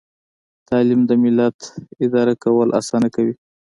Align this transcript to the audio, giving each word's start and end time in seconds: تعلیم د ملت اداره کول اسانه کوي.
تعلیم 0.69 1.01
د 1.09 1.11
ملت 1.23 1.57
اداره 2.05 2.33
کول 2.43 2.67
اسانه 2.79 3.07
کوي. 3.15 3.33